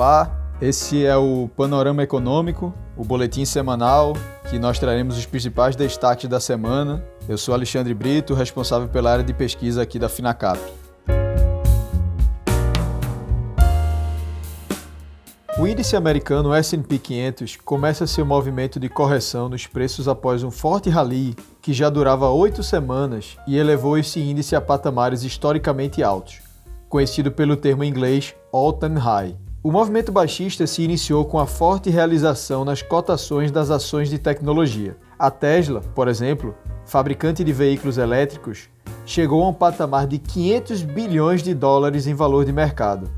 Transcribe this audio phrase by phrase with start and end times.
[0.00, 4.14] Olá, esse é o Panorama Econômico, o boletim semanal
[4.48, 7.04] que nós traremos os principais destaques da semana.
[7.28, 10.58] Eu sou Alexandre Brito, responsável pela área de pesquisa aqui da Finacap.
[15.58, 20.88] O índice americano S&P 500 começa seu movimento de correção nos preços após um forte
[20.88, 26.40] rally que já durava oito semanas e elevou esse índice a patamares historicamente altos,
[26.88, 29.49] conhecido pelo termo inglês all-time high.
[29.62, 34.96] O movimento baixista se iniciou com a forte realização nas cotações das ações de tecnologia.
[35.18, 38.70] A Tesla, por exemplo, fabricante de veículos elétricos,
[39.04, 43.10] chegou a um patamar de 500 bilhões de dólares em valor de mercado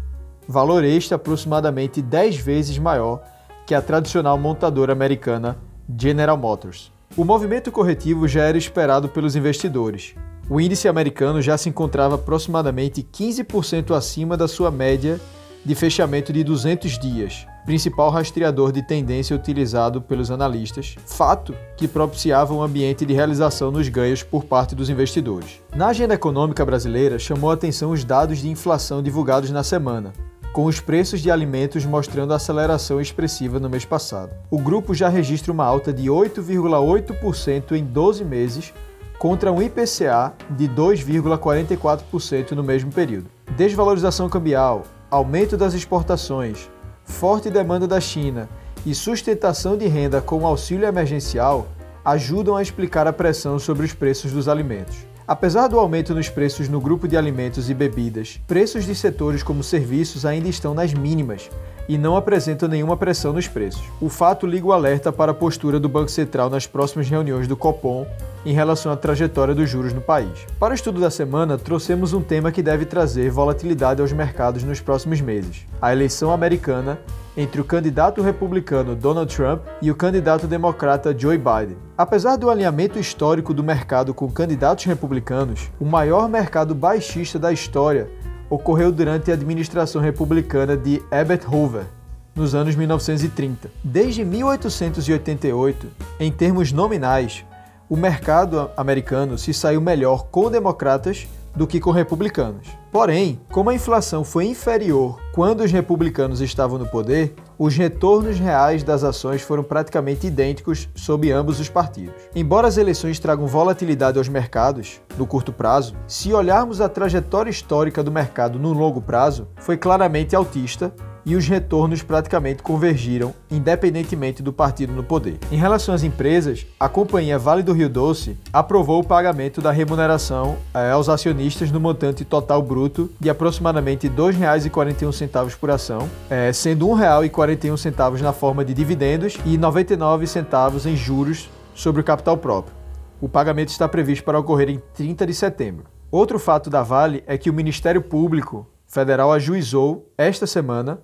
[0.49, 3.23] valor este aproximadamente 10 vezes maior
[3.67, 5.57] que a tradicional montadora americana
[5.99, 6.93] General Motors.
[7.17, 10.15] O movimento corretivo já era esperado pelos investidores.
[10.51, 15.21] O índice americano já se encontrava aproximadamente 15% acima da sua média
[15.65, 22.53] de fechamento de 200 dias, principal rastreador de tendência utilizado pelos analistas, fato que propiciava
[22.53, 25.61] um ambiente de realização nos ganhos por parte dos investidores.
[25.75, 30.13] Na agenda econômica brasileira, chamou a atenção os dados de inflação divulgados na semana,
[30.53, 34.35] com os preços de alimentos mostrando aceleração expressiva no mês passado.
[34.51, 38.75] O grupo já registra uma alta de 8,8% em 12 meses,
[39.19, 43.31] contra um IPCA de 2,44% no mesmo período.
[43.57, 46.71] Desvalorização cambial, aumento das exportações,
[47.05, 48.49] forte demanda da China
[48.87, 51.69] e sustentação de renda com auxílio emergencial
[52.03, 54.97] ajudam a explicar a pressão sobre os preços dos alimentos.
[55.29, 59.63] Apesar do aumento nos preços no grupo de alimentos e bebidas, preços de setores como
[59.63, 61.51] serviços ainda estão nas mínimas
[61.89, 63.83] e não apresentam nenhuma pressão nos preços.
[64.01, 67.57] O fato liga o alerta para a postura do Banco Central nas próximas reuniões do
[67.57, 68.07] Copom
[68.45, 70.47] em relação à trajetória dos juros no país.
[70.59, 74.81] Para o estudo da semana, trouxemos um tema que deve trazer volatilidade aos mercados nos
[74.81, 76.99] próximos meses: a eleição americana
[77.37, 81.77] entre o candidato republicano Donald Trump e o candidato democrata Joe Biden.
[81.97, 88.11] Apesar do alinhamento histórico do mercado com candidatos republicanos, o maior mercado baixista da história
[88.53, 91.87] ocorreu durante a administração republicana de Herbert Hoover,
[92.35, 93.71] nos anos 1930.
[93.83, 95.87] Desde 1888,
[96.21, 97.47] em termos nominais,
[97.89, 101.27] o mercado americano se saiu melhor com democratas
[101.57, 102.69] do que com republicanos.
[102.91, 107.35] Porém, como a inflação foi inferior quando os republicanos estavam no poder,
[107.65, 112.13] os retornos reais das ações foram praticamente idênticos sob ambos os partidos.
[112.35, 118.03] Embora as eleições tragam volatilidade aos mercados no curto prazo, se olharmos a trajetória histórica
[118.03, 120.93] do mercado no longo prazo, foi claramente altista
[121.25, 125.39] e os retornos praticamente convergiram, independentemente do partido no poder.
[125.51, 130.57] Em relação às empresas, a companhia Vale do Rio Doce aprovou o pagamento da remuneração
[130.75, 136.93] eh, aos acionistas no montante total bruto de aproximadamente R$ 2,41 por ação, eh, sendo
[136.93, 142.75] R$ 1,41 na forma de dividendos e 99 centavos em juros sobre o capital próprio.
[143.21, 145.85] O pagamento está previsto para ocorrer em 30 de setembro.
[146.11, 151.01] Outro fato da Vale é que o Ministério Público Federal ajuizou esta semana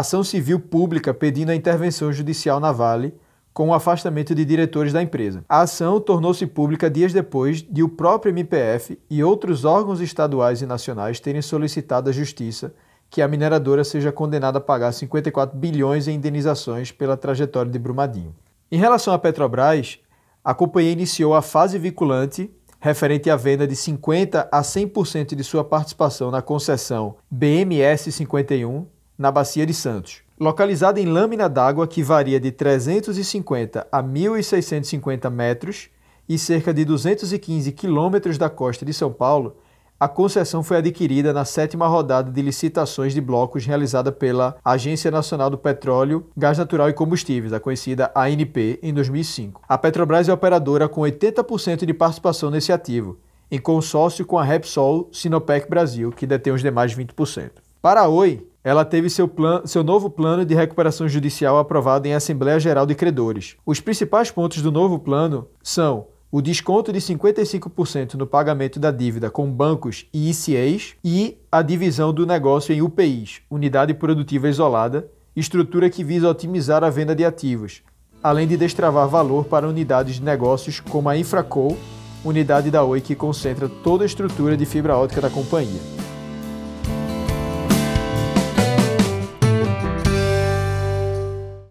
[0.00, 3.14] ação civil pública pedindo a intervenção judicial na Vale
[3.52, 5.44] com o afastamento de diretores da empresa.
[5.48, 10.66] A ação tornou-se pública dias depois de o próprio MPF e outros órgãos estaduais e
[10.66, 12.74] nacionais terem solicitado à Justiça
[13.10, 18.34] que a mineradora seja condenada a pagar 54 bilhões em indenizações pela trajetória de Brumadinho.
[18.70, 19.98] Em relação à Petrobras,
[20.42, 22.50] a companhia iniciou a fase vinculante
[22.80, 28.86] referente à venda de 50 a 100% de sua participação na concessão BMS 51
[29.18, 30.22] na Bacia de Santos.
[30.38, 35.88] Localizada em lâmina d'água que varia de 350 a 1.650 metros
[36.28, 39.56] e cerca de 215 quilômetros da costa de São Paulo,
[40.02, 45.48] a concessão foi adquirida na sétima rodada de licitações de blocos realizada pela Agência Nacional
[45.48, 49.62] do Petróleo, Gás Natural e Combustíveis, a conhecida ANP, em 2005.
[49.68, 53.16] A Petrobras é operadora com 80% de participação nesse ativo,
[53.48, 57.50] em consórcio com a Repsol Sinopec Brasil, que detém os demais 20%.
[57.80, 62.14] Para a Oi, ela teve seu, plan, seu novo plano de recuperação judicial aprovado em
[62.14, 63.56] Assembleia Geral de Credores.
[63.66, 69.30] Os principais pontos do novo plano são o desconto de 55% no pagamento da dívida
[69.30, 75.90] com bancos e ICAs e a divisão do negócio em UPIs, Unidade Produtiva Isolada, estrutura
[75.90, 77.82] que visa otimizar a venda de ativos,
[78.22, 81.76] além de destravar valor para unidades de negócios como a Infraco,
[82.24, 86.01] unidade da Oi que concentra toda a estrutura de fibra ótica da companhia.